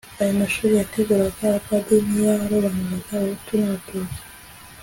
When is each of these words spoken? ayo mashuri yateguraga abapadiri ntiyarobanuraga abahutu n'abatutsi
ayo 0.21 0.33
mashuri 0.41 0.71
yateguraga 0.79 1.41
abapadiri 1.45 2.03
ntiyarobanuraga 2.09 3.11
abahutu 3.15 3.51
n'abatutsi 3.57 4.21